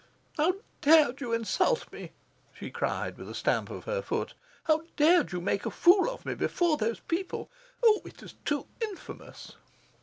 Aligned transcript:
"How 0.35 0.55
dared 0.81 1.21
you 1.21 1.31
insult 1.31 1.91
me?" 1.93 2.11
she 2.55 2.71
cried, 2.71 3.19
with 3.19 3.29
a 3.29 3.35
stamp 3.35 3.69
of 3.69 3.83
her 3.83 4.01
foot. 4.01 4.33
"How 4.63 4.81
dared 4.97 5.31
you 5.31 5.39
make 5.39 5.63
a 5.63 5.69
fool 5.69 6.09
of 6.09 6.25
me 6.25 6.33
before 6.33 6.75
those 6.75 7.01
people? 7.01 7.51
Oh, 7.83 8.01
it 8.03 8.23
is 8.23 8.33
too 8.43 8.65
infamous!" 8.81 9.57